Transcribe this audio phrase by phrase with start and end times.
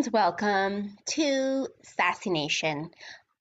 [0.00, 2.90] and welcome to Sassy Nation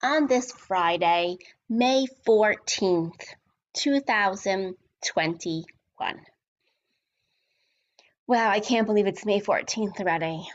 [0.04, 1.38] on this Friday,
[1.70, 3.24] May 14th,
[3.76, 5.66] 2021.
[8.28, 10.46] Wow, I can't believe it's May 14th already.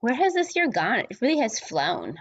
[0.00, 0.98] Where has this year gone?
[1.08, 2.16] It really has flown.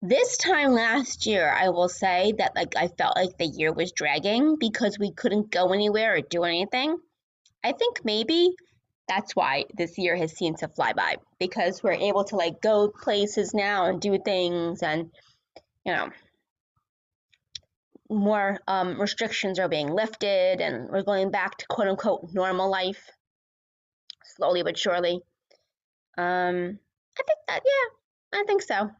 [0.00, 3.90] This time last year, I will say that like I felt like the year was
[3.90, 6.96] dragging because we couldn't go anywhere or do anything.
[7.64, 8.54] I think maybe
[9.08, 12.88] that's why this year has seemed to fly by because we're able to like go
[12.88, 15.10] places now and do things and
[15.84, 16.08] you know
[18.08, 23.10] more um, restrictions are being lifted and we're going back to quote unquote normal life
[24.36, 25.20] slowly but surely.
[26.18, 26.78] Um
[27.18, 28.90] i think that yeah i think so.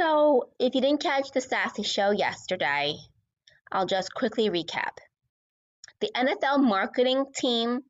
[0.00, 2.94] So if you didn't catch the sassy show yesterday
[3.72, 4.98] i'll just quickly recap.
[6.00, 7.80] The nfl marketing team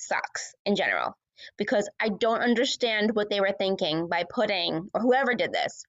[0.00, 1.16] sucks in general
[1.56, 5.84] because I don't understand what they were thinking by putting, or whoever did this,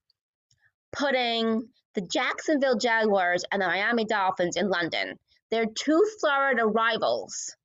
[0.91, 5.17] putting the Jacksonville Jaguars and the Miami Dolphins in London.
[5.50, 7.55] They're two Florida rivals.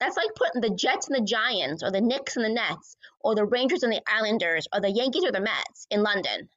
[0.00, 3.34] That's like putting the Jets and the Giants, or the Knicks and the Nets, or
[3.34, 6.48] the Rangers and the Islanders, or the Yankees or the Mets in London,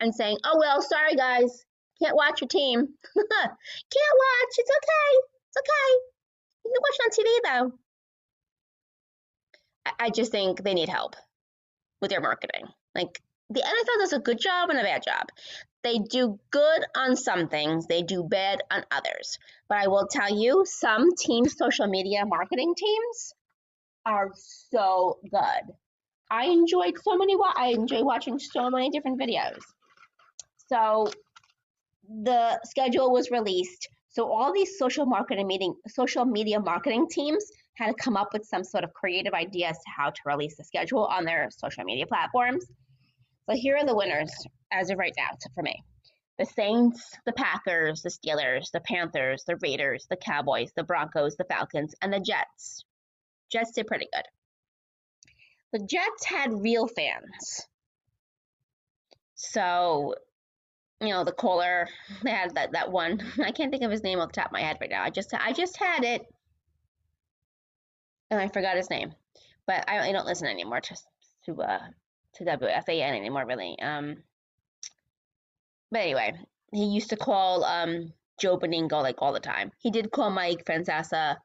[0.00, 1.64] and saying, oh, well, sorry, guys,
[2.02, 2.78] can't watch your team.
[3.14, 5.90] can't watch, it's okay, it's okay.
[6.64, 7.78] You can watch it on TV, though.
[9.98, 11.16] I just think they need help
[12.00, 12.66] with their marketing.
[12.94, 15.28] Like the NFL does a good job and a bad job.
[15.82, 19.38] They do good on some things, they do bad on others.
[19.68, 23.34] But I will tell you, some teams' social media marketing teams
[24.06, 25.74] are so good.
[26.30, 27.36] I enjoyed so many.
[27.56, 29.60] I enjoy watching so many different videos.
[30.68, 31.10] So
[32.08, 33.88] the schedule was released.
[34.08, 37.44] So all these social marketing meeting, social media marketing teams
[37.76, 40.56] had to come up with some sort of creative idea as to how to release
[40.56, 42.64] the schedule on their social media platforms.
[43.48, 44.32] So here are the winners
[44.72, 45.82] as of right now for me.
[46.38, 51.44] The Saints, the Packers, the Steelers, the Panthers, the Raiders, the Cowboys, the Broncos, the
[51.44, 52.84] Falcons, and the Jets.
[53.52, 54.24] Jets did pretty good.
[55.72, 57.66] The Jets had real fans.
[59.34, 60.14] So,
[61.00, 61.88] you know, the caller,
[62.22, 63.20] they had that, that one.
[63.44, 65.02] I can't think of his name off the top of my head right now.
[65.02, 66.22] I just I just had it
[68.30, 69.12] and I forgot his name,
[69.66, 70.96] but I, I don't listen anymore to
[71.46, 71.80] to uh
[72.34, 73.78] to WFAN anymore really.
[73.80, 74.16] Um,
[75.90, 76.34] but anyway,
[76.72, 79.72] he used to call um Joe Benigno like all the time.
[79.78, 81.36] He did call Mike Francesa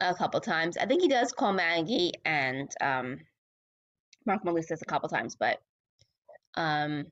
[0.00, 0.76] a couple times.
[0.76, 3.20] I think he does call Maggie and um
[4.26, 5.60] Mark Malusis a couple times, but
[6.56, 7.06] um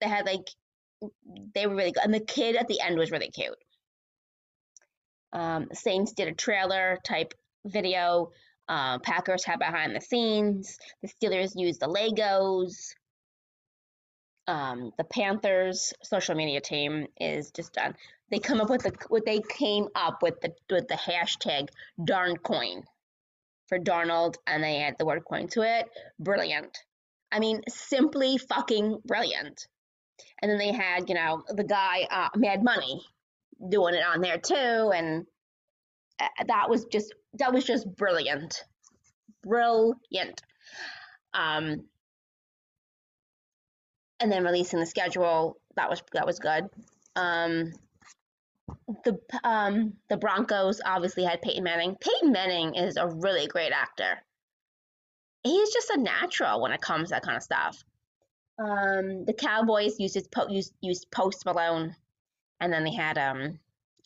[0.00, 0.48] they had like
[1.54, 3.56] they were really good, and the kid at the end was really cute.
[5.32, 7.34] Um, Saints did a trailer type
[7.66, 8.30] video.
[8.68, 10.78] Uh, Packers had behind the scenes.
[11.02, 12.94] The Steelers used the Legos.
[14.46, 17.94] Um, the Panthers social media team is just done.
[18.30, 21.68] They come up with the what they came up with the with the hashtag
[22.04, 22.84] darn coin
[23.68, 25.88] for Darnold, and they add the word coin to it.
[26.18, 26.76] Brilliant.
[27.32, 29.66] I mean, simply fucking brilliant.
[30.42, 33.00] And then they had, you know, the guy uh, Mad Money
[33.68, 35.26] doing it on there too, and
[36.20, 38.64] uh, that was just that was just brilliant,
[39.42, 40.42] brilliant.
[41.32, 41.84] Um,
[44.18, 46.68] and then releasing the schedule that was that was good.
[47.16, 47.72] Um,
[49.04, 51.96] the um, the Broncos obviously had Peyton Manning.
[52.00, 54.18] Peyton Manning is a really great actor.
[55.42, 57.82] He's just a natural when it comes to that kind of stuff.
[58.58, 61.96] Um, the Cowboys used his po- used, used Post Malone,
[62.60, 63.58] and then they had um,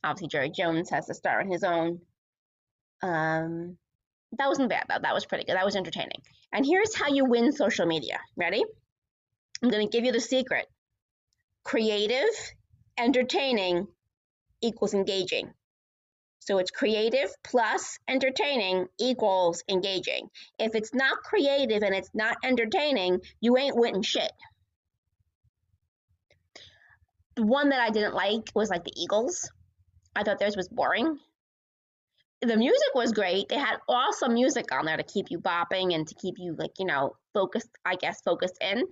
[0.04, 2.00] obviously Jerry Jones has to star on his own.
[3.02, 3.76] Um,
[4.38, 4.98] that wasn't bad though.
[5.00, 5.56] That was pretty good.
[5.56, 6.22] That was entertaining.
[6.52, 8.18] And here's how you win social media.
[8.36, 8.64] Ready?
[9.62, 10.66] I'm going to give you the secret.
[11.64, 12.28] Creative,
[12.98, 13.86] entertaining
[14.62, 15.52] equals engaging.
[16.40, 20.28] So it's creative plus entertaining equals engaging.
[20.58, 24.30] If it's not creative and it's not entertaining, you ain't winning shit.
[27.36, 29.50] The one that I didn't like was like the Eagles.
[30.14, 31.18] I thought theirs was boring
[32.44, 33.48] the music was great.
[33.48, 36.72] They had awesome music on there to keep you bopping and to keep you like,
[36.78, 38.84] you know, focused, I guess, focused in.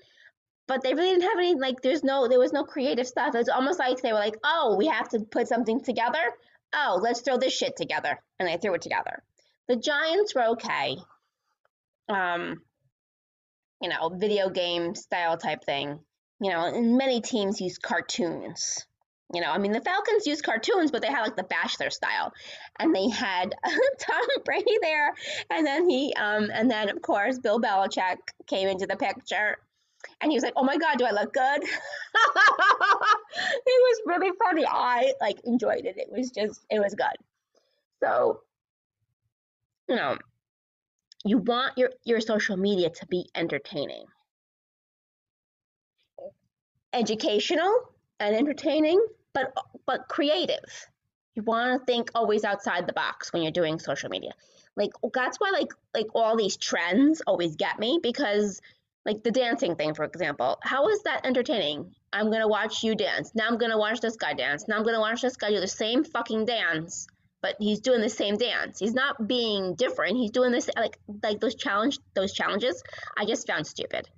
[0.69, 3.35] But they really didn't have any like there's no there was no creative stuff.
[3.35, 6.23] It's almost like they were like, "Oh, we have to put something together.
[6.73, 9.23] Oh, let's throw this shit together." And they threw it together.
[9.69, 10.97] The Giants were okay.
[12.09, 12.63] Um
[13.81, 15.99] you know, video game style type thing.
[16.41, 18.87] You know, and many teams use cartoons
[19.33, 22.33] You know, I mean, the Falcons used cartoons, but they had like the Bachelor style,
[22.79, 23.55] and they had
[23.99, 25.15] Tom Brady there,
[25.51, 29.57] and then he, um, and then of course Bill Belichick came into the picture,
[30.21, 31.71] and he was like, "Oh my God, do I look good?" it
[33.67, 34.67] was really funny.
[34.67, 35.97] I like enjoyed it.
[35.97, 37.17] It was just, it was good.
[38.03, 38.41] So,
[39.89, 40.19] you know,
[41.25, 44.05] you want your your social media to be entertaining,
[46.93, 47.73] educational,
[48.21, 49.03] and entertaining
[49.35, 49.53] but
[49.87, 50.89] but creative.
[51.35, 54.33] You want to think always outside the box when you're doing social media.
[54.77, 58.61] Like that's why like like all these trends always get me because
[59.05, 60.59] like the dancing thing for example.
[60.63, 61.95] How is that entertaining?
[62.13, 63.33] I'm going to watch you dance.
[63.35, 64.69] Now I'm going to watch this guy dance.
[64.69, 67.07] Now I'm going to watch this guy do the same fucking dance,
[67.41, 68.79] but he's doing the same dance.
[68.79, 70.17] He's not being different.
[70.17, 72.83] He's doing this like like those challenge those challenges
[73.17, 74.09] I just found stupid.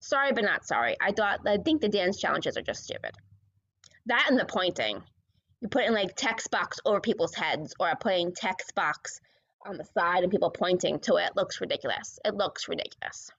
[0.00, 0.96] Sorry but not sorry.
[1.00, 3.12] I thought I think the dance challenges are just stupid.
[4.06, 5.02] That and the pointing.
[5.60, 9.20] You put in like text box over people's heads or a putting text box
[9.66, 12.18] on the side and people pointing to it looks ridiculous.
[12.24, 13.30] It looks ridiculous.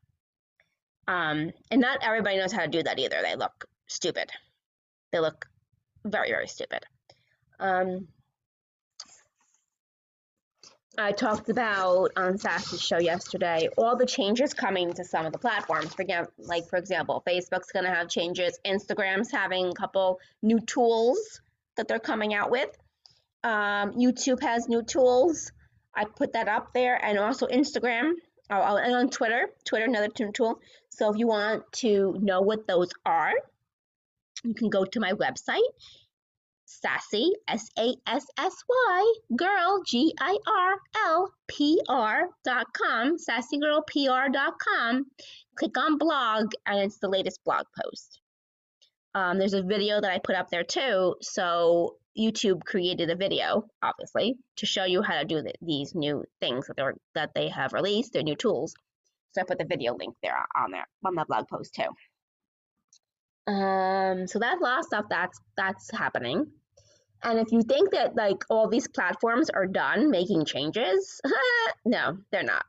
[1.08, 3.22] Um, and not everybody knows how to do that either.
[3.22, 4.30] They look stupid.
[5.12, 5.46] They look
[6.04, 6.84] very, very stupid.
[7.60, 8.08] Um,
[11.00, 15.38] I talked about on Sassy's show yesterday all the changes coming to some of the
[15.38, 15.94] platforms.
[15.94, 18.60] For example, like for example, Facebook's going to have changes.
[18.66, 21.40] Instagram's having a couple new tools
[21.76, 22.76] that they're coming out with.
[23.44, 25.52] Um, YouTube has new tools.
[25.96, 28.14] I put that up there, and also Instagram
[28.50, 29.50] oh, and on Twitter.
[29.66, 30.60] Twitter, another tool.
[30.90, 33.34] So if you want to know what those are,
[34.44, 35.62] you can go to my website
[36.68, 40.76] Sassy, S A S S Y, girl, G I R
[41.06, 45.06] L P R dot com, sassygirlpr dot com.
[45.56, 48.20] Click on blog, and it's the latest blog post.
[49.16, 51.16] Um, there's a video that I put up there too.
[51.22, 56.26] So YouTube created a video, obviously, to show you how to do the, these new
[56.42, 56.84] things that they
[57.16, 58.76] that they have released, their new tools.
[59.32, 61.90] So I put the video link there on there on the blog post too.
[63.48, 66.48] Um, so lot of stuff that's that's happening.
[67.24, 71.22] And if you think that like all these platforms are done making changes,
[71.86, 72.66] no, they're not.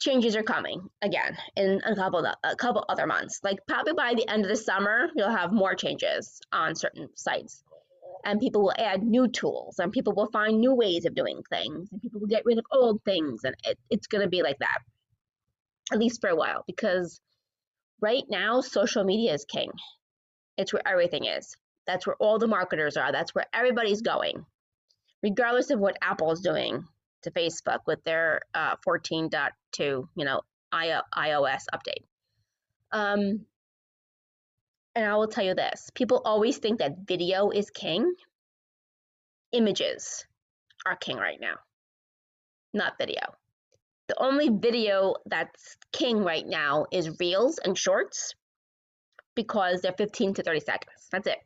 [0.00, 3.40] Changes are coming again in a couple of, a couple other months.
[3.42, 7.62] Like probably by the end of the summer, you'll have more changes on certain sites,
[8.24, 11.88] and people will add new tools, and people will find new ways of doing things,
[11.92, 14.58] and people will get rid of old things, and it, it's going to be like
[14.60, 14.78] that
[15.92, 17.20] at least for a while because
[18.00, 19.70] right now social media is king.
[20.56, 21.56] It's where everything is.
[21.86, 23.12] That's where all the marketers are.
[23.12, 24.44] That's where everybody's going,
[25.22, 26.84] regardless of what Apple is doing
[27.22, 30.42] to Facebook with their uh, 14.2, you know,
[30.72, 32.04] iOS update.
[32.92, 33.46] Um,
[34.94, 38.12] and I will tell you this people always think that video is king.
[39.52, 40.24] Images
[40.86, 41.56] are king right now,
[42.72, 43.20] not video.
[44.12, 48.34] The only video that's king right now is reels and shorts
[49.34, 51.08] because they're 15 to 30 seconds.
[51.10, 51.38] That's it.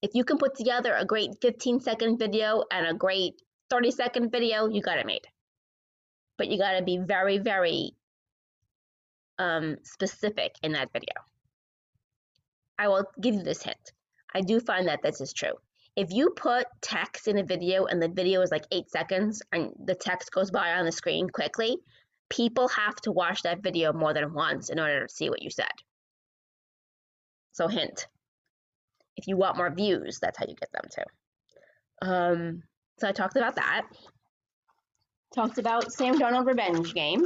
[0.00, 4.30] If you can put together a great 15 second video and a great 30 second
[4.30, 5.26] video, you got it made.
[6.36, 7.90] But you got to be very, very
[9.40, 11.16] um, specific in that video.
[12.78, 13.90] I will give you this hint.
[14.32, 15.54] I do find that this is true.
[15.98, 19.72] If you put text in a video and the video is like eight seconds and
[19.84, 21.78] the text goes by on the screen quickly,
[22.28, 25.50] people have to watch that video more than once in order to see what you
[25.50, 25.66] said.
[27.52, 28.06] So, hint
[29.18, 32.08] if you want more views, that's how you get them too.
[32.08, 32.62] Um,
[32.98, 33.82] so I talked about that.
[35.34, 37.22] Talked about Sam Darnold revenge game.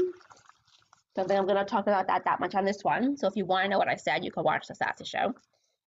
[1.14, 3.18] Don't think I'm going to talk about that that much on this one.
[3.18, 5.34] So if you want to know what I said, you can watch the Sassy Show.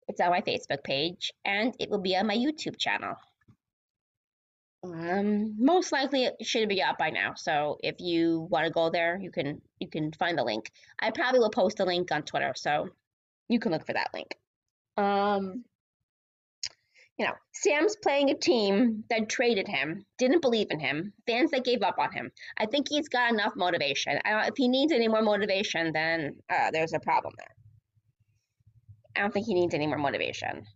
[0.08, 3.16] It's on my Facebook page, and it will be on my YouTube channel.
[4.84, 7.34] Um, most likely it should be up by now.
[7.36, 10.70] So if you want to go there, you can you can find the link.
[11.00, 12.88] I probably will post a link on Twitter, so
[13.48, 14.36] you can look for that link.
[14.96, 15.64] Um,
[17.18, 21.64] you know, Sam's playing a team that traded him, didn't believe in him, fans that
[21.64, 22.30] gave up on him.
[22.58, 24.18] I think he's got enough motivation.
[24.24, 27.63] if he needs any more motivation, then uh, there's a problem there.
[29.16, 30.66] I don't think he needs any more motivation.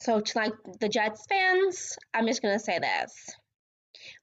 [0.00, 3.30] So, to like the Jets fans, I'm just going to say this.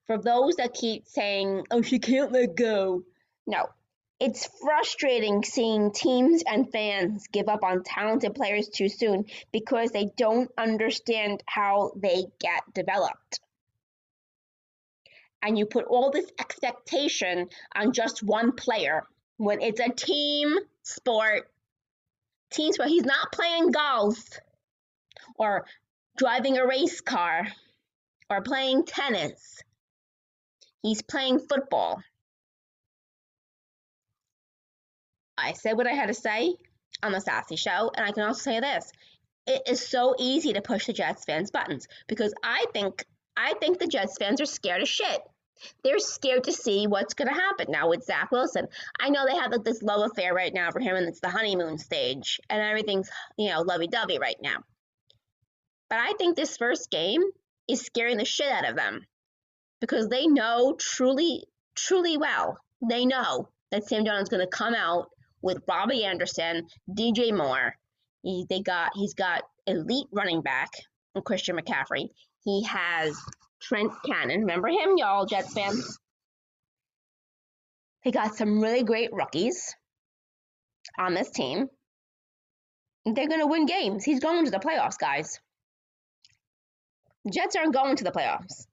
[0.08, 3.03] For those that keep saying, oh, she can't let go.
[3.48, 3.67] No,
[4.19, 10.10] it's frustrating seeing teams and fans give up on talented players too soon because they
[10.17, 13.39] don't understand how they get developed.
[15.41, 20.53] And you put all this expectation on just one player when it's a team
[20.84, 21.50] sport.
[22.51, 24.18] Teams where he's not playing golf
[25.36, 25.65] or
[26.18, 27.48] driving a race car
[28.29, 29.62] or playing tennis.
[30.82, 32.01] He's playing football.
[35.38, 36.56] I said what I had to say
[37.01, 38.91] on the Sassy Show, and I can also say this:
[39.48, 43.06] it is so easy to push the Jets fans' buttons because I think
[43.38, 45.22] I think the Jets fans are scared of shit.
[45.83, 48.67] They're scared to see what's going to happen now with Zach Wilson.
[48.99, 51.29] I know they have like this love affair right now for him, and it's the
[51.29, 54.57] honeymoon stage, and everything's you know lovey-dovey right now.
[55.89, 57.23] But I think this first game
[57.67, 59.05] is scaring the shit out of them
[59.81, 62.59] because they know truly, truly well.
[62.87, 65.09] They know that Sam Darnold's going to come out
[65.41, 67.75] with Robbie Anderson, DJ Moore.
[68.21, 70.69] He, they got he's got elite running back
[71.21, 72.09] Christian McCaffrey.
[72.43, 73.17] He has
[73.61, 74.41] Trent Cannon.
[74.41, 75.99] Remember him, y'all Jets fans?
[78.03, 79.75] They got some really great rookies
[80.97, 81.67] on this team.
[83.05, 84.03] They're going to win games.
[84.03, 85.39] He's going to the playoffs, guys.
[87.31, 88.65] Jets aren't going to the playoffs.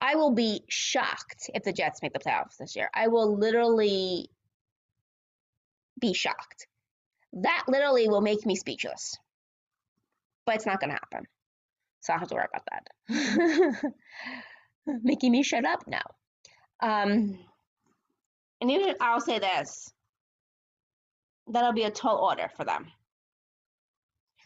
[0.00, 2.90] I will be shocked if the Jets make the playoffs this year.
[2.94, 4.28] I will literally
[6.00, 6.66] be shocked.
[7.32, 9.16] That literally will make me speechless.
[10.44, 11.26] But it's not going to happen.
[12.04, 13.92] So I don't have to worry about that.
[15.02, 16.02] Making me shut up now.
[16.82, 17.38] Um,
[18.60, 19.90] and even I'll say this
[21.50, 22.86] that'll be a tall order for them.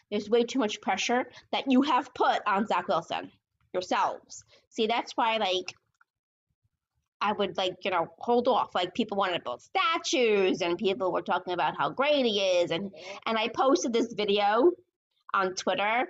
[0.09, 3.31] There's way too much pressure that you have put on Zach Wilson
[3.73, 4.43] yourselves.
[4.69, 5.75] See, that's why, like,
[7.21, 8.73] I would like, you know, hold off.
[8.73, 12.71] Like people wanted to build statues and people were talking about how great he is.
[12.71, 12.91] And
[13.25, 14.71] and I posted this video
[15.33, 16.05] on Twitter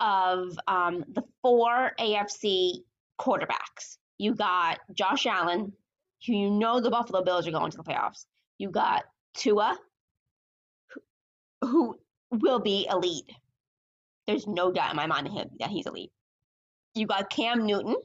[0.00, 2.78] of um, the four AFC
[3.20, 3.98] quarterbacks.
[4.18, 5.72] You got Josh Allen,
[6.26, 8.26] who you know the Buffalo Bills are going to the playoffs.
[8.58, 9.04] You got
[9.36, 9.76] Tua,
[11.60, 11.98] who
[12.30, 13.30] will be elite.
[14.26, 16.12] There's no doubt in my mind that he's elite.
[16.94, 17.96] You got Cam Newton,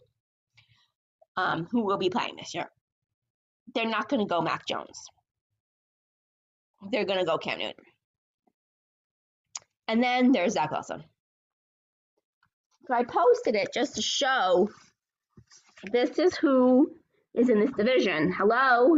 [1.38, 2.70] um, who will be playing this year.
[3.74, 5.06] They're not going to go Mac Jones.
[6.92, 7.86] They're going to go Cam Newton.
[9.88, 11.04] And then there's Zach Wilson.
[12.90, 14.68] So I posted it just to show
[15.92, 16.92] this is who
[17.36, 18.34] is in this division.
[18.36, 18.96] Hello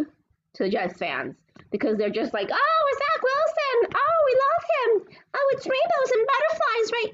[0.54, 1.36] to the Jets fans.
[1.72, 3.94] Because they're just like, oh, it's Zach Wilson.
[3.94, 5.18] Oh, we love him.
[5.36, 7.14] Oh, it's rainbows and butterflies right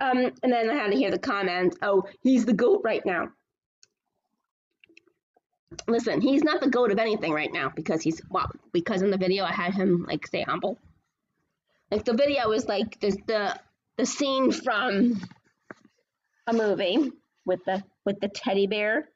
[0.00, 0.28] now.
[0.28, 3.28] Um, and then I had to hear the comment, oh, he's the GOAT right now.
[5.86, 9.18] Listen, he's not the GOAT of anything right now because he's, well, because in the
[9.18, 10.78] video I had him, like, stay humble.
[11.92, 13.60] Like, the video is like the, the,
[13.98, 15.20] the scene from
[16.46, 17.10] a movie
[17.44, 19.08] with the, with the teddy bear.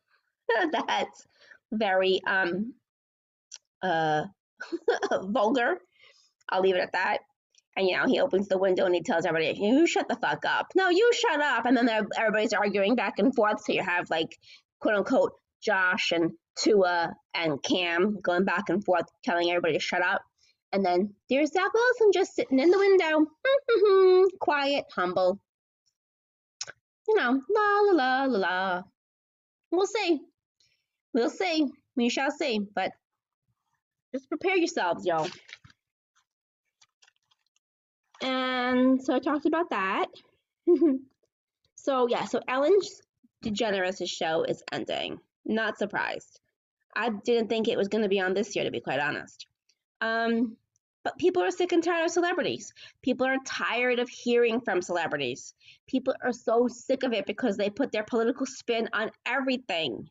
[0.73, 1.27] That's
[1.73, 2.75] very, um,
[3.83, 4.25] uh,
[5.23, 5.79] vulgar.
[6.49, 7.19] I'll leave it at that.
[7.77, 10.45] And you know, he opens the window and he tells everybody, "You shut the fuck
[10.45, 11.67] up." No, you shut up.
[11.67, 13.65] And then everybody's arguing back and forth.
[13.65, 14.37] So you have like
[14.81, 15.33] quote unquote
[15.63, 20.23] Josh and Tua and Cam going back and forth, telling everybody to shut up.
[20.73, 23.27] And then there's Zach Wilson just sitting in the window,
[24.41, 25.41] quiet, humble.
[27.09, 28.83] You know, la la la la la.
[29.73, 30.21] We'll see.
[31.13, 31.69] We'll see.
[31.97, 32.61] We shall see.
[32.75, 32.93] But
[34.13, 35.29] just prepare yourselves, y'all.
[38.23, 40.07] And so I talked about that.
[41.77, 43.03] so yeah, so Ellen's
[43.45, 45.19] DeGeneres' show is ending.
[45.45, 46.41] Not surprised.
[46.95, 49.47] I didn't think it was going to be on this year, to be quite honest.
[50.01, 50.57] Um,
[51.03, 52.73] but people are sick and tired of celebrities.
[53.03, 55.55] People are tired of hearing from celebrities.
[55.87, 60.09] People are so sick of it because they put their political spin on everything.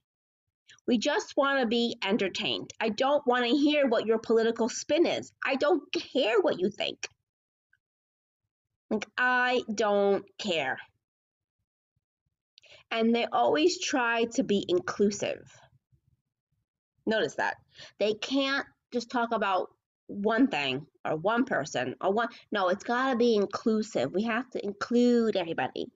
[0.88, 2.72] We just want to be entertained.
[2.79, 5.31] I don't want to hear what your political spin is.
[5.46, 7.08] I don't care what you think.
[8.89, 10.79] Like, I don't care.
[12.89, 15.48] And they always try to be inclusive.
[17.05, 17.58] Notice that.
[18.00, 19.69] They can't just talk about
[20.10, 22.28] one thing or one person or one.
[22.51, 24.12] No, it's got to be inclusive.
[24.13, 25.88] We have to include everybody.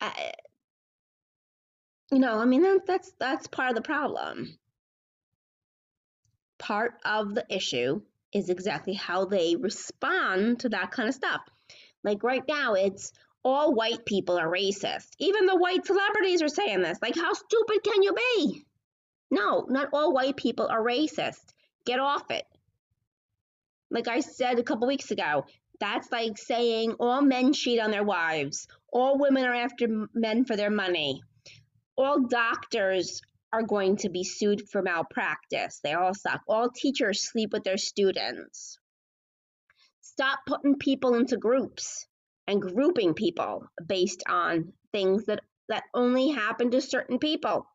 [0.00, 0.10] Uh,
[2.12, 4.58] you know, I mean, that, that's that's part of the problem.
[6.58, 8.02] Part of the issue
[8.32, 11.40] is exactly how they respond to that kind of stuff.
[12.04, 15.08] Like right now, it's all white people are racist.
[15.18, 16.98] Even the white celebrities are saying this.
[17.00, 18.66] Like, how stupid can you be?
[19.30, 21.44] No, not all white people are racist.
[21.84, 22.44] Get off it.
[23.90, 25.44] Like I said a couple weeks ago,
[25.78, 30.56] that's like saying all men cheat on their wives, all women are after men for
[30.56, 31.22] their money,
[31.96, 33.20] all doctors
[33.52, 35.80] are going to be sued for malpractice.
[35.82, 36.42] They all suck.
[36.48, 38.78] All teachers sleep with their students.
[40.00, 42.06] Stop putting people into groups
[42.46, 47.66] and grouping people based on things that, that only happen to certain people.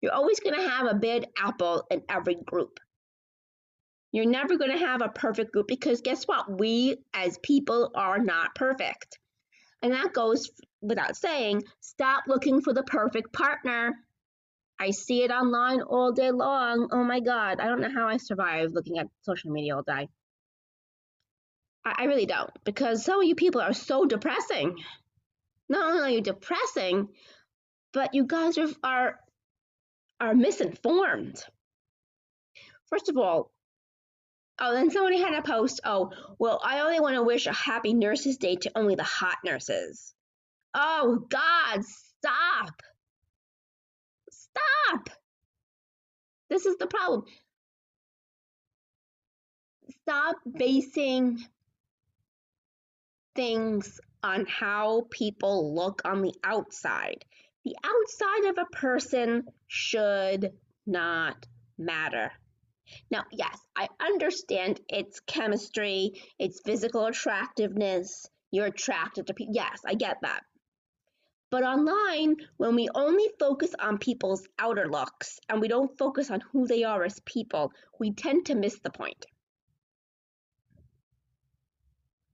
[0.00, 2.78] You're always going to have a bad apple in every group.
[4.12, 6.58] You're never going to have a perfect group because guess what?
[6.58, 9.18] We as people are not perfect.
[9.82, 13.94] And that goes without saying stop looking for the perfect partner.
[14.78, 16.88] I see it online all day long.
[16.92, 17.60] Oh my God.
[17.60, 20.08] I don't know how I survive looking at social media all day.
[21.84, 24.76] I, I really don't because some of you people are so depressing.
[25.68, 27.08] Not only are you depressing,
[27.92, 29.20] but you guys are, are,
[30.20, 31.42] are misinformed.
[32.88, 33.50] First of all,
[34.58, 35.80] Oh, then somebody had a post.
[35.84, 39.36] Oh, well, I only want to wish a happy Nurses Day to only the hot
[39.44, 40.14] nurses.
[40.74, 42.82] Oh, God, stop.
[44.30, 45.10] Stop.
[46.48, 47.24] This is the problem.
[50.02, 51.44] Stop basing
[53.34, 57.24] things on how people look on the outside.
[57.64, 60.52] The outside of a person should
[60.86, 61.46] not
[61.76, 62.32] matter.
[63.10, 69.54] Now, yes, I understand it's chemistry, it's physical attractiveness, you're attracted to people.
[69.54, 70.40] Yes, I get that.
[71.50, 76.40] But online, when we only focus on people's outer looks and we don't focus on
[76.52, 79.26] who they are as people, we tend to miss the point.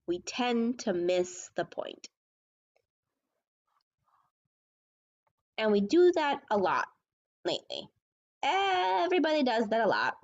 [0.06, 2.08] We tend to miss the point.
[5.58, 6.86] And we do that a lot
[7.44, 7.88] lately.
[8.42, 10.16] Everybody does that a lot.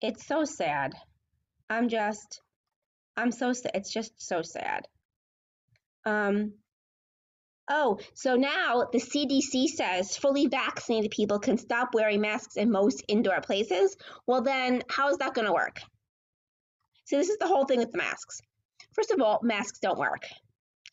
[0.00, 0.94] It's so sad.
[1.68, 2.40] I'm just,
[3.16, 3.72] I'm so sad.
[3.74, 4.86] It's just so sad.
[6.04, 6.52] Um,
[7.70, 13.02] oh, so now the CDC says fully vaccinated people can stop wearing masks in most
[13.08, 13.96] indoor places.
[14.26, 15.80] Well, then how is that going to work?
[17.06, 18.40] See, this is the whole thing with the masks.
[18.92, 20.26] First of all, masks don't work.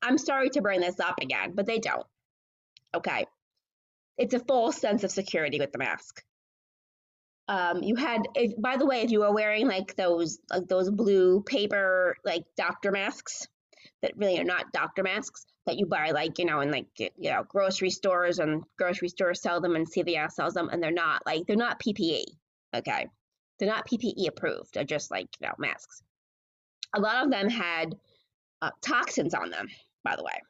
[0.01, 2.05] I'm sorry to bring this up again, but they don't.
[2.95, 3.25] Okay.
[4.17, 6.23] It's a false sense of security with the mask
[7.51, 10.89] um, you had if, by the way if you were wearing like those like those
[10.89, 13.45] blue paper like doctor masks
[14.01, 17.09] that really are not doctor masks that you buy like you know in like you
[17.17, 21.23] know grocery stores and grocery stores sell them and CVS sells them and they're not
[21.25, 22.23] like they're not PPE
[22.73, 23.07] okay?
[23.59, 26.01] They're not PPE approved they're just like you know masks.
[26.95, 27.97] A lot of them had
[28.61, 29.67] uh, toxins on them
[30.05, 30.41] by the way.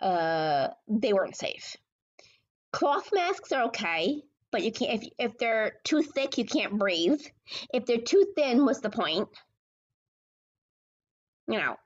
[0.00, 1.78] Uh, they weren't safe.
[2.72, 4.22] Cloth masks are okay
[4.54, 7.20] but you can't if if they're too thick you can't breathe.
[7.72, 9.28] If they're too thin what's the point?
[11.48, 11.76] You know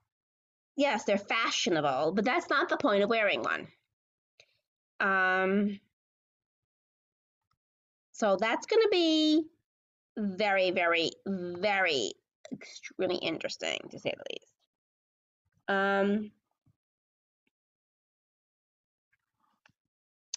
[0.76, 3.68] yes they're fashionable but that's not the point of wearing one.
[5.00, 5.80] Um
[8.12, 9.46] so that's going to be
[10.18, 12.12] very very very
[12.52, 14.52] extremely interesting to say the least.
[15.68, 16.32] Um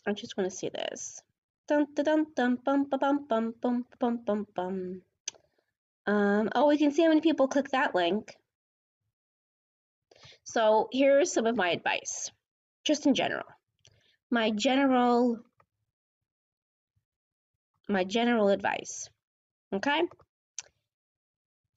[0.07, 1.21] I just want to see this.
[1.71, 5.01] Dun, dun, dun, dun, bum, bum, bum, bum, bum, bum, bum.
[6.05, 8.35] Um, oh, we can see how many people click that link.
[10.43, 12.29] So here's some of my advice,
[12.83, 13.45] just in general.
[14.29, 15.39] My general,
[17.87, 19.09] my general advice,
[19.73, 20.01] okay?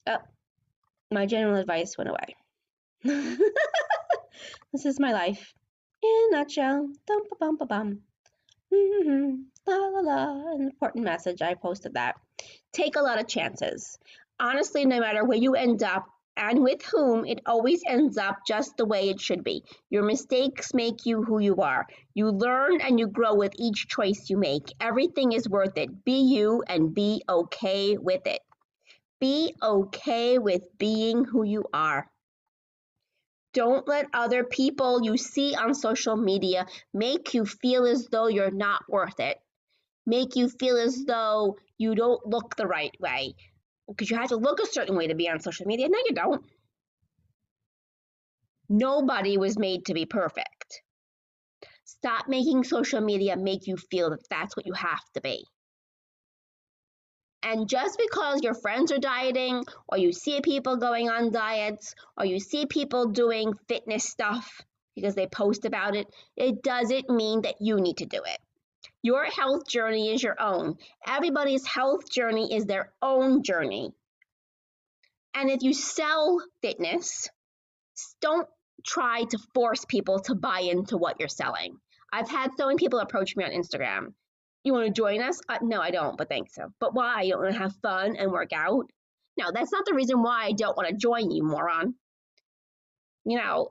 [0.07, 0.17] Oh,
[1.09, 2.35] my general advice went away.
[4.73, 5.53] this is my life
[6.03, 6.89] in a nutshell.
[7.07, 8.01] Dum, ba, bum, ba, bum.
[8.75, 9.35] Mm-hmm.
[9.67, 10.53] La la la.
[10.53, 11.41] An important message.
[11.41, 12.15] I posted that.
[12.73, 13.97] Take a lot of chances.
[14.39, 16.05] Honestly, no matter where you end up
[16.37, 19.63] and with whom, it always ends up just the way it should be.
[19.89, 21.87] Your mistakes make you who you are.
[22.13, 24.73] You learn and you grow with each choice you make.
[24.81, 26.03] Everything is worth it.
[26.03, 28.41] Be you and be okay with it.
[29.21, 32.09] Be okay with being who you are.
[33.55, 38.51] Don't let other people you see on social media make you feel as though you're
[38.51, 39.37] not worth it.
[40.05, 43.33] Make you feel as though you don't look the right way.
[43.87, 45.87] Because you have to look a certain way to be on social media.
[45.87, 46.43] No, you don't.
[48.67, 50.81] Nobody was made to be perfect.
[51.85, 55.45] Stop making social media make you feel that that's what you have to be.
[57.45, 62.25] And just because your friends are dieting, or you see people going on diets, or
[62.25, 64.61] you see people doing fitness stuff
[64.95, 68.39] because they post about it, it doesn't mean that you need to do it.
[69.03, 70.79] Your health journey is your own.
[71.07, 73.93] Everybody's health journey is their own journey.
[75.35, 77.29] And if you sell fitness,
[78.21, 78.47] don't
[78.83, 81.77] try to force people to buy into what you're selling.
[82.11, 84.13] I've had so many people approach me on Instagram
[84.65, 85.39] you want to join us?
[85.47, 86.55] Uh, no, I don't, but thanks.
[86.55, 86.69] So.
[86.79, 87.21] But why?
[87.21, 88.89] You want to have fun and work out?
[89.37, 91.95] No, that's not the reason why I don't want to join you, moron.
[93.25, 93.69] You know,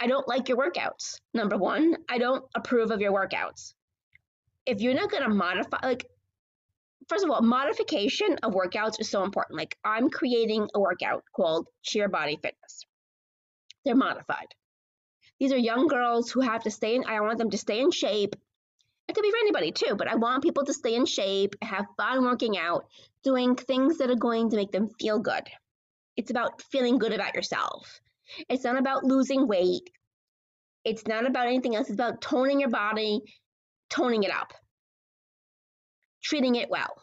[0.00, 1.20] I don't like your workouts.
[1.34, 3.74] Number one, I don't approve of your workouts.
[4.66, 6.06] If you're not going to modify, like,
[7.08, 9.58] first of all, modification of workouts is so important.
[9.58, 12.86] Like, I'm creating a workout called Sheer Body Fitness.
[13.84, 14.54] They're modified.
[15.38, 17.90] These are young girls who have to stay in, I want them to stay in
[17.90, 18.36] shape.
[19.08, 21.86] It could be for anybody too, but I want people to stay in shape, have
[21.96, 22.86] fun working out,
[23.24, 25.48] doing things that are going to make them feel good.
[26.16, 28.00] It's about feeling good about yourself.
[28.48, 29.90] It's not about losing weight.
[30.84, 31.88] It's not about anything else.
[31.88, 33.20] It's about toning your body,
[33.90, 34.52] toning it up,
[36.22, 36.94] treating it well.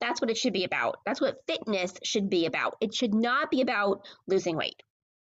[0.00, 0.96] That's what it should be about.
[1.04, 2.76] That's what fitness should be about.
[2.80, 4.82] It should not be about losing weight.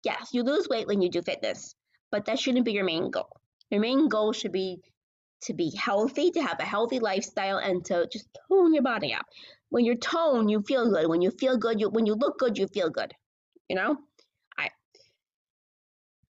[0.05, 1.75] Yes, you lose weight when you do fitness,
[2.11, 3.29] but that shouldn't be your main goal.
[3.71, 4.81] Your main goal should be
[5.43, 9.27] to be healthy, to have a healthy lifestyle, and to just tone your body up.
[9.71, 11.09] When you're toned, you feel good.
[11.09, 13.13] When you feel good, you when you look good, you feel good.
[13.69, 13.97] You know,
[14.59, 14.71] I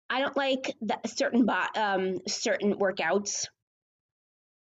[0.09, 3.47] I don't like that certain um certain workouts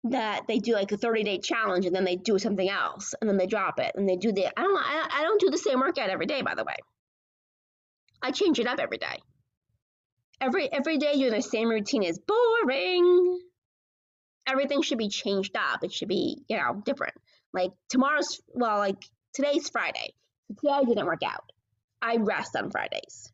[0.05, 3.29] that they do like a 30 day challenge and then they do something else and
[3.29, 5.57] then they drop it and they do the I don't I, I don't do the
[5.57, 6.75] same workout every day by the way.
[8.21, 9.19] I change it up every day.
[10.41, 13.39] Every every day doing the same routine is boring.
[14.47, 15.83] Everything should be changed up.
[15.83, 17.15] It should be, you know, different.
[17.53, 19.03] Like tomorrow's well, like
[19.33, 20.13] today's Friday.
[20.59, 21.51] Today didn't work out.
[22.01, 23.31] I rest on Fridays.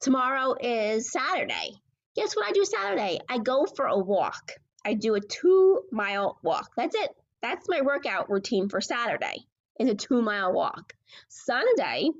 [0.00, 1.72] Tomorrow is Saturday.
[2.16, 3.20] Guess what I do Saturday?
[3.28, 4.52] I go for a walk.
[4.84, 6.70] I do a two mile walk.
[6.76, 7.10] That's it.
[7.42, 9.46] That's my workout routine for Saturday.
[9.78, 10.94] Is a two mile walk.
[11.28, 12.10] Sunday,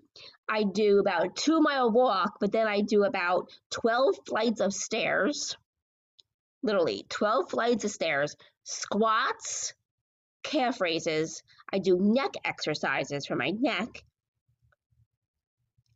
[0.49, 4.73] I do about a two mile walk, but then I do about 12 flights of
[4.73, 5.57] stairs.
[6.63, 9.75] Literally 12 flights of stairs, squats,
[10.43, 11.43] calf raises.
[11.73, 13.89] I do neck exercises for my neck.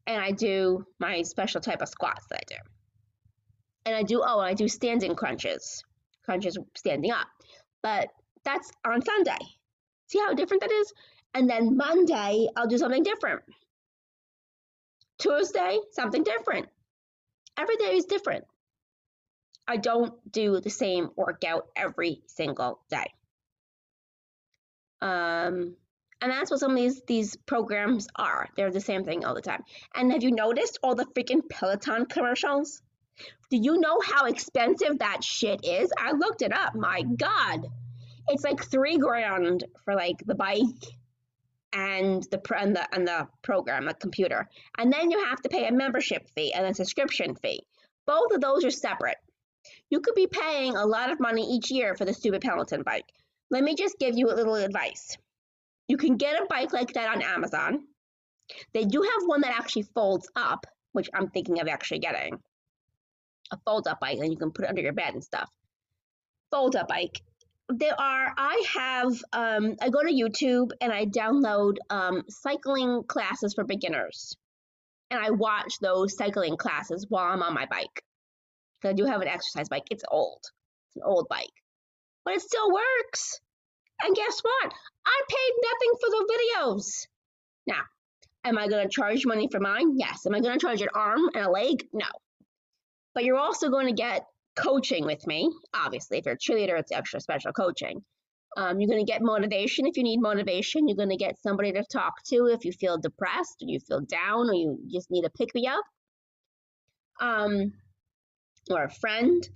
[0.07, 2.61] And I do my special type of squats that I do.
[3.87, 5.83] And I do, oh, I do standing crunches,
[6.25, 7.27] crunches standing up.
[7.83, 8.09] But
[8.45, 9.39] that's on Sunday.
[10.09, 10.93] See how different that is?
[11.35, 13.43] And then Monday, I'll do something different.
[15.19, 16.69] Tuesday, something different.
[17.57, 18.45] Every day is different.
[19.73, 23.07] I don't do the same workout every single day.
[25.01, 25.77] Um,
[26.21, 28.49] and that's what some of these these programs are.
[28.55, 29.65] They're the same thing all the time.
[29.95, 32.83] And have you noticed all the freaking Peloton commercials?
[33.49, 35.91] Do you know how expensive that shit is?
[35.99, 36.75] I looked it up.
[36.75, 37.67] My God,
[38.29, 40.85] it's like three grand for like the bike
[41.73, 45.67] and the and the and the program, the computer, and then you have to pay
[45.67, 47.63] a membership fee and a subscription fee.
[48.05, 49.17] Both of those are separate.
[49.91, 53.07] You could be paying a lot of money each year for the stupid Peloton bike.
[53.51, 55.17] Let me just give you a little advice.
[55.89, 57.85] You can get a bike like that on Amazon.
[58.73, 62.39] They do have one that actually folds up, which I'm thinking of actually getting.
[63.51, 65.51] A fold up bike, and you can put it under your bed and stuff.
[66.51, 67.21] Fold up bike
[67.79, 73.55] there are i have um, i go to youtube and i download um, cycling classes
[73.55, 74.37] for beginners
[75.11, 78.03] and i watch those cycling classes while i'm on my bike
[78.83, 79.85] because i do have an exercise bike.
[79.91, 80.43] It's old.
[80.89, 81.63] It's an old bike.
[82.25, 83.41] But it still works.
[84.03, 84.73] And guess what?
[85.07, 87.07] I paid nothing for the videos.
[87.67, 87.83] Now
[88.45, 89.95] am i going to charge money for mine?
[89.97, 90.27] Yes.
[90.27, 91.87] Am i going to charge an arm and a leg?
[91.93, 92.07] No.
[93.15, 95.51] But you're also going to get coaching with me.
[95.75, 98.03] Obviously, if you're a cheerleader, it's extra special coaching.
[98.57, 100.87] Um, you're going to get motivation if you need motivation.
[100.87, 104.01] You're going to get somebody to talk to if you feel depressed or you feel
[104.01, 105.85] down or you just need a pick me up.
[107.21, 107.73] Um,
[108.71, 109.49] or a friend.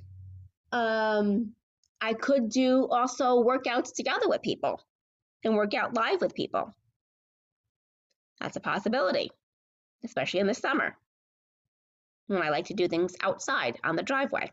[0.73, 1.53] Um,
[2.01, 4.81] I could do also workouts together with people
[5.45, 6.75] and work out live with people.
[8.41, 9.31] That's a possibility,
[10.05, 10.97] especially in the summer
[12.27, 14.51] when I like to do things outside on the driveway.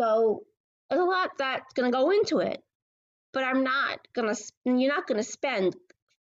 [0.00, 0.42] So
[0.90, 2.62] there's a lot that's going to go into it.
[3.32, 5.76] But I'm not going to, you're not going to spend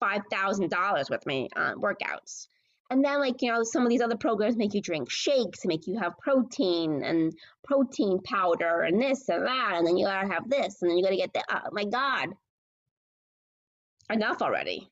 [0.02, 2.48] $5,000 with me on workouts.
[2.90, 5.86] And then, like, you know, some of these other programs make you drink shakes, make
[5.86, 9.74] you have protein and protein powder and this and that.
[9.76, 10.80] And then you got to have this.
[10.80, 11.44] And then you got to get that.
[11.50, 12.30] Oh, my God.
[14.10, 14.88] Enough already.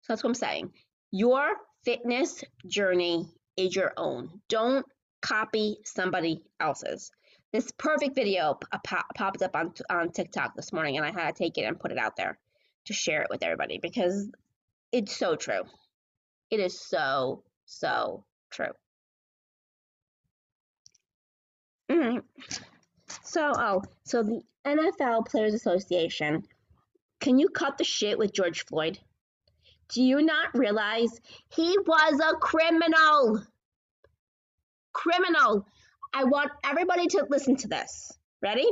[0.00, 0.72] So that's what I'm saying.
[1.10, 4.40] Your fitness journey is your own.
[4.48, 4.86] Don't
[5.20, 7.10] copy somebody else's.
[7.52, 8.78] This perfect video uh,
[9.14, 11.92] popped up on, on TikTok this morning, and I had to take it and put
[11.92, 12.38] it out there
[12.86, 14.30] to share it with everybody because
[14.92, 15.62] it's so true.
[16.50, 18.72] It is so, so true.
[21.90, 22.18] Mm-hmm.
[23.22, 26.42] So, oh, so the NFL Players Association,
[27.20, 28.98] can you cut the shit with George Floyd?
[29.90, 31.08] Do you not realize
[31.54, 33.42] he was a criminal?
[34.92, 35.66] Criminal.
[36.12, 38.12] I want everybody to listen to this.
[38.42, 38.66] Ready?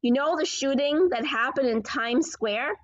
[0.00, 2.74] You know the shooting that happened in Times Square?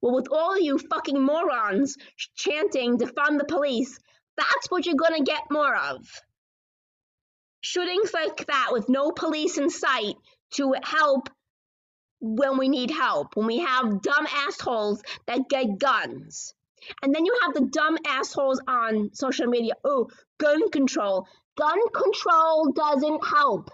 [0.00, 1.96] Well, with all you fucking morons
[2.34, 3.98] chanting defund the police,
[4.36, 6.06] that's what you're gonna get more of.
[7.60, 10.14] Shootings like that with no police in sight
[10.54, 11.28] to help
[12.20, 16.54] when we need help, when we have dumb assholes that get guns.
[17.02, 19.74] And then you have the dumb assholes on social media.
[19.84, 20.08] Oh,
[20.38, 21.26] gun control.
[21.56, 23.70] Gun control doesn't help.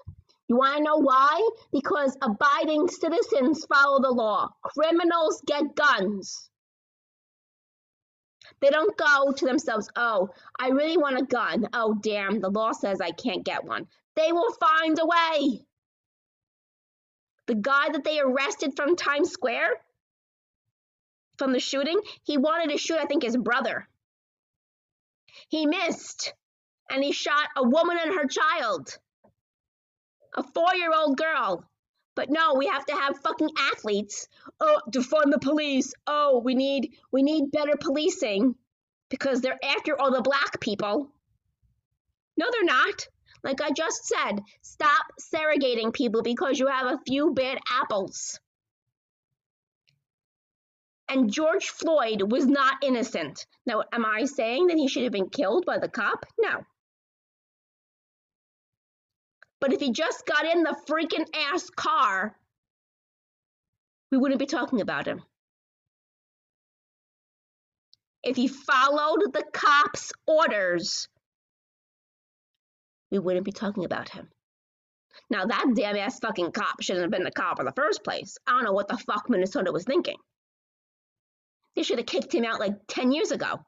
[0.49, 1.49] You want to know why?
[1.73, 4.51] Because abiding citizens follow the law.
[4.63, 6.51] Criminals get guns.
[8.61, 11.69] They don't go to themselves, oh, I really want a gun.
[11.73, 13.87] Oh, damn, the law says I can't get one.
[14.17, 15.61] They will find a way.
[17.47, 19.71] The guy that they arrested from Times Square,
[21.37, 23.89] from the shooting, he wanted to shoot, I think, his brother.
[25.49, 26.33] He missed,
[26.91, 28.97] and he shot a woman and her child,
[30.35, 31.65] a four year old girl.
[32.15, 34.29] But no, we have to have fucking athletes.
[34.61, 35.93] Oh, defund the police.
[36.07, 38.55] Oh, we need we need better policing
[39.09, 41.11] because they're after all the black people.
[42.37, 43.07] No, they're not.
[43.43, 48.41] Like I just said, stop segregating people because you have a few bad apples.
[51.09, 53.47] And George Floyd was not innocent.
[53.67, 56.25] Now, am I saying that he should have been killed by the cop?
[56.39, 56.65] No.
[59.61, 62.37] But if he just got in the freaking ass car,
[64.11, 65.23] we wouldn't be talking about him.
[68.23, 71.09] If he followed the cop's orders,
[73.11, 74.29] we wouldn't be talking about him.
[75.31, 78.37] Now, that damn ass fucking cop shouldn't have been the cop in the first place.
[78.47, 80.17] I don't know what the fuck Minnesota was thinking.
[81.77, 83.65] They should have kicked him out like 10 years ago.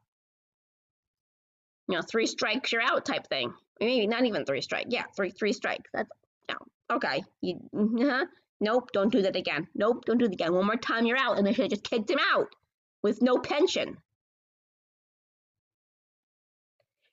[1.89, 4.87] You know, three strikes, you're out type thing maybe not even three strike.
[4.89, 5.91] Yeah, three three strikes.
[5.93, 6.11] That's
[6.49, 6.57] no.
[6.97, 7.23] Okay.
[7.41, 8.27] You uh-huh.
[8.61, 9.69] Nope, don't do that again.
[9.75, 10.55] Nope, don't do it again.
[10.55, 11.37] One more time, you're out.
[11.37, 12.49] And they should have just kicked him out
[13.03, 13.99] with no pension.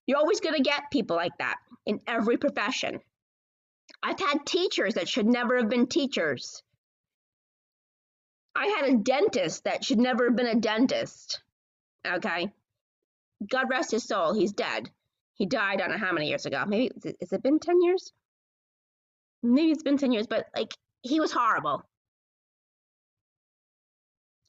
[0.08, 3.00] You're always going to get people like that in every profession.
[4.02, 6.62] I've had teachers that should never have been teachers.
[8.56, 11.42] I had a dentist that should never have been a dentist.
[12.06, 12.52] Okay?
[13.50, 14.90] God rest his soul, he's dead.
[15.44, 16.64] He died, I don't know how many years ago.
[16.66, 18.14] Maybe, has it been 10 years?
[19.42, 21.84] Maybe it's been 10 years, but like, he was horrible.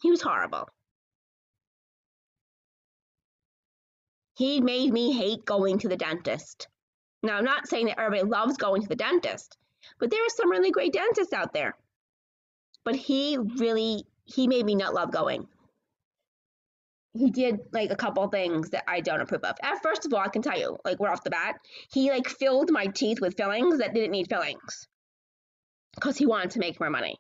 [0.03, 0.69] He was horrible.
[4.37, 6.69] He made me hate going to the dentist.
[7.25, 9.57] Now, I'm not saying that everybody loves going to the dentist,
[9.99, 11.75] but there are some really great dentists out there.
[12.85, 15.49] But he really, he made me not love going
[17.15, 19.57] he did like a couple things that I don't approve of.
[19.63, 21.57] At first of all, I can tell you, like we're off the bat,
[21.93, 24.89] he like filled my teeth with fillings that didn't need fillings
[25.95, 27.19] because he wanted to make more money.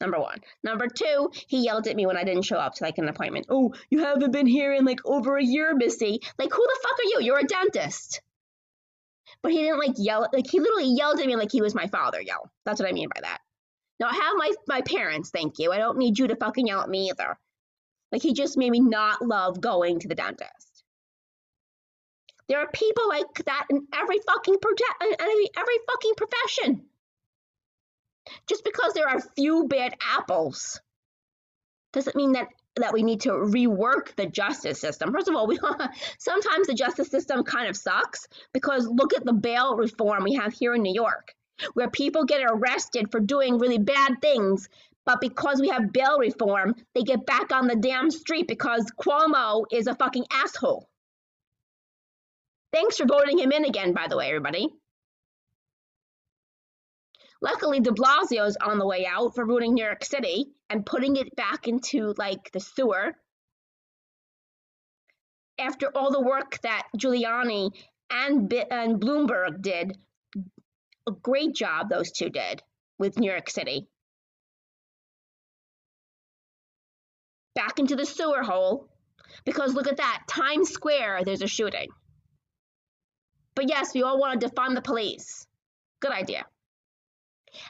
[0.00, 0.38] Number one.
[0.62, 3.46] Number two, he yelled at me when I didn't show up to like an appointment.
[3.48, 6.20] Oh, you haven't been here in like over a year, Missy.
[6.38, 7.26] Like, who the fuck are you?
[7.26, 8.20] You're a dentist.
[9.42, 11.86] But he didn't like yell, like he literally yelled at me like he was my
[11.86, 12.50] father yell.
[12.64, 13.38] That's what I mean by that.
[14.00, 15.72] Now I have my my parents, thank you.
[15.72, 17.38] I don't need you to fucking yell at me either.
[18.12, 20.84] Like he just made me not love going to the dentist.
[22.48, 26.82] There are people like that in every fucking project, every, every fucking profession.
[28.48, 30.80] Just because there are a few bad apples
[31.92, 35.10] doesn't mean that that we need to rework the justice system.
[35.10, 35.58] First of all, we
[36.18, 40.52] sometimes the justice system kind of sucks because look at the bail reform we have
[40.52, 41.34] here in New York,
[41.72, 44.68] where people get arrested for doing really bad things
[45.06, 49.64] but because we have bail reform, they get back on the damn street because Cuomo
[49.70, 50.88] is a fucking asshole.
[52.72, 54.68] Thanks for voting him in again, by the way, everybody.
[57.40, 61.16] Luckily, de Blasio is on the way out for ruining New York City and putting
[61.16, 63.14] it back into like the sewer.
[65.58, 67.70] After all the work that Giuliani
[68.10, 69.96] and, and Bloomberg did,
[71.06, 72.62] a great job those two did
[72.98, 73.86] with New York City.
[77.56, 78.88] Back into the sewer hole
[79.44, 81.88] because look at that Times Square, there's a shooting.
[83.56, 85.46] But yes, we all want to defund the police.
[86.00, 86.44] Good idea.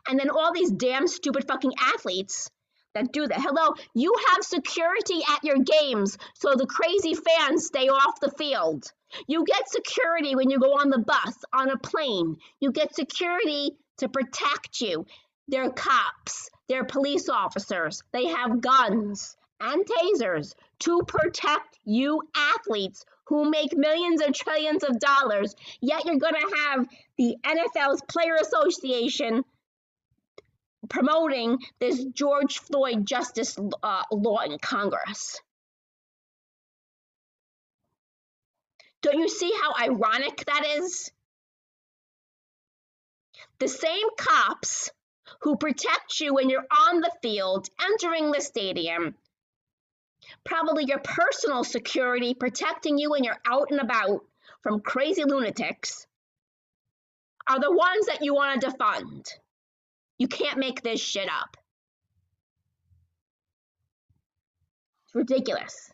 [0.09, 2.51] And then all these damn stupid fucking athletes
[2.95, 3.41] that do that.
[3.41, 8.91] Hello, you have security at your games so the crazy fans stay off the field.
[9.29, 12.37] You get security when you go on the bus, on a plane.
[12.59, 15.07] You get security to protect you.
[15.47, 23.51] They're cops, they're police officers, they have guns and tasers to protect you athletes who
[23.51, 25.55] make millions or trillions of dollars.
[25.81, 26.87] Yet you're going to have
[27.19, 29.45] the NFL's Player Association
[30.89, 35.41] promoting this George Floyd justice uh, law in Congress.
[39.03, 41.11] Don't you see how ironic that is?
[43.59, 44.91] The same cops
[45.41, 49.15] who protect you when you're on the field, entering the stadium,
[50.45, 54.21] probably your personal security, protecting you when you're out and about
[54.63, 56.07] from crazy lunatics,
[57.49, 59.29] are the ones that you want to defund.
[60.19, 61.57] You can't make this shit up.
[65.07, 65.93] It's ridiculous.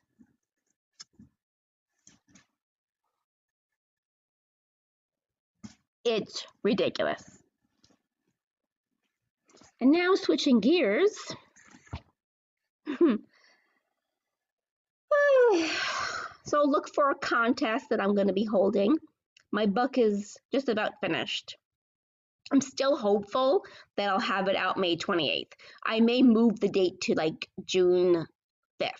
[6.04, 7.22] It's ridiculous.
[9.80, 11.16] And now switching gears.
[12.88, 13.16] Hmm.
[16.44, 18.96] so look for a contest that I'm going to be holding.
[19.50, 21.56] My book is just about finished.
[22.50, 23.64] I'm still hopeful
[23.96, 25.52] that I'll have it out May 28th.
[25.84, 28.26] I may move the date to like June
[28.80, 28.90] 5th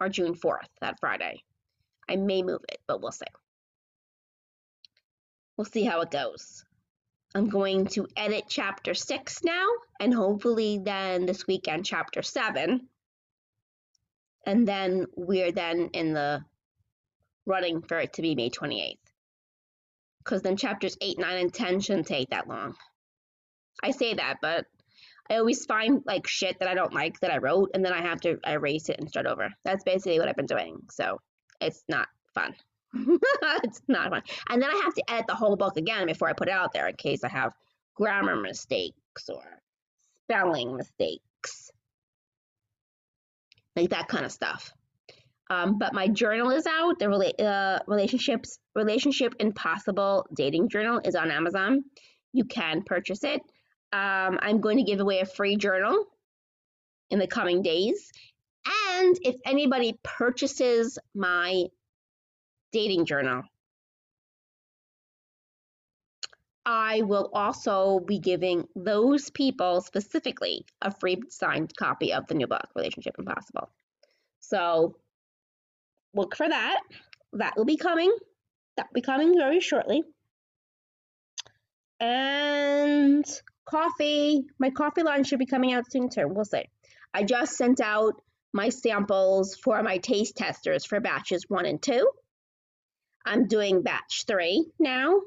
[0.00, 1.42] or June 4th, that Friday.
[2.08, 3.26] I may move it, but we'll see.
[5.56, 6.64] We'll see how it goes.
[7.34, 9.66] I'm going to edit chapter 6 now,
[10.00, 12.88] and hopefully then this weekend chapter 7.
[14.46, 16.44] And then we're then in the
[17.46, 18.96] running for it to be May 28th.
[20.18, 22.74] Because then chapters 8, 9, and 10 shouldn't take that long.
[23.82, 24.66] I say that, but
[25.30, 28.00] I always find like shit that I don't like that I wrote, and then I
[28.02, 29.50] have to erase it and start over.
[29.64, 30.78] That's basically what I've been doing.
[30.90, 31.20] So
[31.60, 32.54] it's not fun.
[33.64, 34.22] it's not fun.
[34.48, 36.72] And then I have to edit the whole book again before I put it out
[36.72, 37.52] there in case I have
[37.94, 39.42] grammar mistakes or
[40.24, 41.24] spelling mistakes.
[43.76, 44.72] Like that kind of stuff.
[45.48, 46.98] Um, but my journal is out.
[46.98, 51.84] The rela- uh, relationships relationship impossible dating journal is on Amazon.
[52.32, 53.40] You can purchase it.
[53.92, 56.04] Um, I'm going to give away a free journal
[57.10, 58.10] in the coming days.
[58.90, 61.66] And if anybody purchases my
[62.72, 63.42] dating journal,
[66.68, 72.48] I will also be giving those people specifically a free signed copy of the new
[72.48, 73.70] book, Relationship Impossible.
[74.40, 74.96] So
[76.12, 76.80] look for that.
[77.34, 78.12] That will be coming.
[78.76, 80.02] That will be coming very shortly.
[82.00, 83.24] And
[83.64, 86.26] coffee, my coffee line should be coming out soon too.
[86.26, 86.64] We'll see.
[87.14, 88.20] I just sent out
[88.52, 92.10] my samples for my taste testers for batches one and two.
[93.24, 95.20] I'm doing batch three now,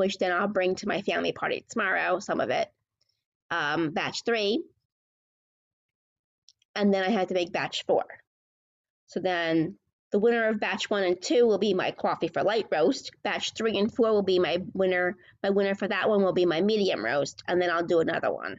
[0.00, 2.68] which then I'll bring to my family party tomorrow, some of it.
[3.50, 4.62] Um, batch three.
[6.74, 8.04] And then I had to make batch four.
[9.06, 9.76] So then
[10.12, 13.10] the winner of batch one and two will be my coffee for light roast.
[13.22, 15.16] Batch three and four will be my winner.
[15.42, 18.32] My winner for that one will be my medium roast, and then I'll do another
[18.32, 18.58] one.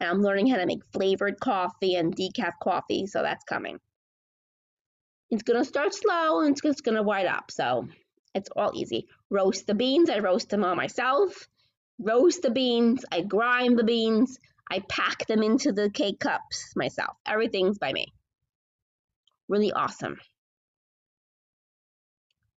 [0.00, 3.78] And I'm learning how to make flavored coffee and decaf coffee, so that's coming.
[5.30, 7.88] It's gonna start slow and it's gonna wind up, so
[8.34, 9.06] it's all easy.
[9.30, 11.48] Roast the beans, I roast them all myself.
[11.98, 14.38] Roast the beans, I grind the beans,
[14.70, 17.16] I pack them into the K-Cups myself.
[17.24, 18.12] Everything's by me.
[19.48, 20.18] Really awesome.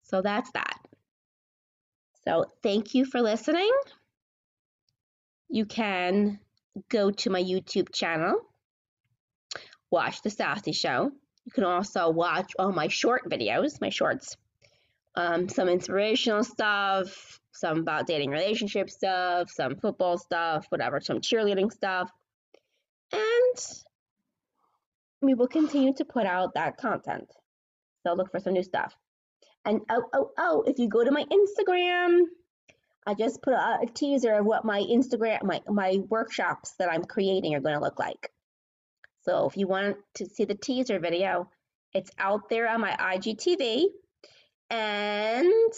[0.04, 0.80] So that's that.
[2.26, 3.72] So thank you for listening.
[5.50, 6.40] You can
[6.90, 8.36] go to my YouTube channel,
[9.90, 11.12] watch The Sassy Show.
[11.46, 14.36] You can also watch all my short videos, my shorts,
[15.16, 21.72] um, some inspirational stuff, some about dating relationship stuff, some football stuff, whatever, some cheerleading
[21.72, 22.10] stuff.
[23.12, 23.66] And
[25.22, 27.30] we will continue to put out that content.
[28.06, 28.96] So look for some new stuff.
[29.66, 32.22] And oh, oh, oh, if you go to my Instagram,
[33.06, 37.04] I just put a, a teaser of what my Instagram, my, my workshops that I'm
[37.04, 38.32] creating are going to look like.
[39.24, 41.50] So if you want to see the teaser video,
[41.94, 43.88] it's out there on my IGTV
[44.70, 45.74] and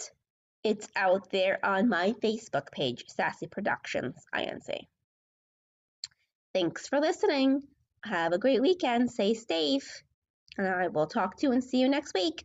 [0.64, 4.86] it's out there on my Facebook page, Sassy Productions INC.
[6.54, 7.62] Thanks for listening.
[8.04, 9.10] Have a great weekend.
[9.10, 10.02] Stay safe.
[10.58, 12.44] And I will talk to you and see you next week.